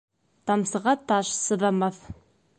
[0.51, 2.03] Тамсыға таш сыҙамаҫ.